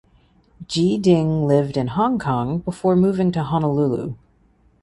Jy 0.65 0.97
Ding 0.99 1.45
lived 1.45 1.77
in 1.77 1.89
Hong 1.89 2.17
Kong 2.17 2.57
before 2.57 2.95
moving 2.95 3.31
to 3.33 3.43
Honolulu. 3.43 4.15